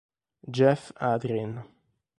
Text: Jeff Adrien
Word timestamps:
Jeff 0.49 0.89
Adrien 0.97 1.61